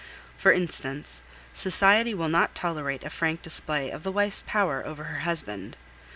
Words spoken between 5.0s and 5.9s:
her husband.